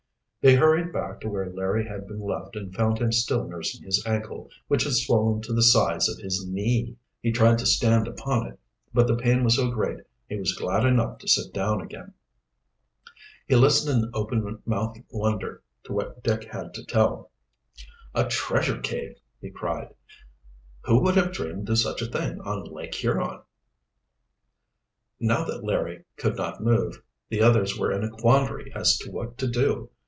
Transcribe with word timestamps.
They 0.43 0.55
hurried 0.55 0.91
back 0.91 1.21
to 1.21 1.29
where 1.29 1.51
Larry 1.53 1.87
had 1.87 2.07
been 2.07 2.17
left, 2.19 2.55
and 2.55 2.73
found 2.73 2.97
him 2.97 3.11
still 3.11 3.47
nursing 3.47 3.83
his 3.83 4.03
ankle, 4.07 4.49
which 4.67 4.85
had 4.85 4.93
swollen 4.93 5.39
to 5.43 5.53
the 5.53 5.61
size 5.61 6.09
of 6.09 6.17
his 6.17 6.43
knee. 6.47 6.95
He 7.21 7.31
tried 7.31 7.59
to 7.59 7.67
stand 7.67 8.07
upon 8.07 8.47
it, 8.47 8.59
but 8.91 9.05
the 9.05 9.15
pain 9.15 9.43
was 9.43 9.57
so 9.57 9.69
great 9.69 9.99
he 10.27 10.37
was 10.37 10.57
glad 10.57 10.83
enough 10.83 11.19
to 11.19 11.27
sit 11.27 11.53
down 11.53 11.79
again. 11.79 12.15
He 13.47 13.55
listened 13.55 14.03
in 14.03 14.09
open 14.15 14.63
mouthed 14.65 15.03
wonder 15.11 15.61
to 15.83 15.93
what 15.93 16.23
Dick 16.23 16.45
had 16.45 16.73
to 16.73 16.83
tell. 16.85 17.29
"A 18.15 18.25
treasure 18.27 18.79
cave!" 18.79 19.17
he 19.39 19.51
cried. 19.51 19.93
"Who 20.85 21.03
would 21.03 21.17
have 21.17 21.31
dreamed 21.33 21.69
of 21.69 21.77
such 21.77 22.01
a 22.01 22.07
thing 22.09 22.39
on 22.41 22.63
Lake 22.63 22.95
Huron!" 22.95 23.41
Now 25.19 25.45
that 25.45 25.63
Larry 25.63 26.05
could 26.17 26.35
not 26.35 26.63
move, 26.63 27.03
the 27.29 27.43
others 27.43 27.77
were 27.77 27.91
in 27.91 28.03
a 28.03 28.09
quandary 28.09 28.71
as 28.73 28.97
to 28.97 29.11
what 29.11 29.37
to 29.37 29.47
do. 29.47 29.91